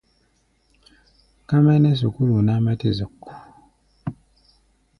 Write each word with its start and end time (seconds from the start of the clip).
Ka 1.47 1.55
mɛ 1.65 1.73
nɛ́ 1.81 1.95
sukúlu 1.99 2.35
ná, 2.47 2.53
mɛ́ 2.65 2.75
tɛ́ 2.79 2.91
zɔk. 2.97 3.19